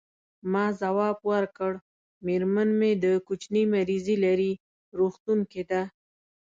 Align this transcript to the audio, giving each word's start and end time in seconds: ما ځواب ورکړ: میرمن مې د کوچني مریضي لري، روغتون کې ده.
ما 0.51 0.65
ځواب 0.81 1.17
ورکړ: 1.31 1.71
میرمن 2.25 2.69
مې 2.79 2.91
د 3.03 3.05
کوچني 3.27 3.63
مریضي 3.73 4.15
لري، 4.25 4.51
روغتون 4.97 5.39
کې 5.51 5.63
ده. 5.69 5.81